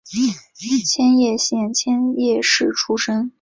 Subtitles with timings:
[0.83, 3.29] 千叶县千叶市出身。